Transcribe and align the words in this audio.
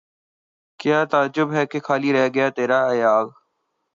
کیا 0.79 0.99
تعجب 1.11 1.47
ہے 1.53 1.65
کہ 1.71 1.79
خالی 1.85 2.11
رہ 2.13 2.27
گیا 2.35 2.47
تیرا 2.57 2.79
ایاغ 2.91 3.25